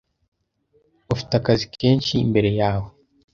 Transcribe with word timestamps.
Ufite 1.13 1.31
akazi 1.39 1.65
kenshi 1.77 2.13
imbere 2.25 2.49
yawe. 2.59 2.89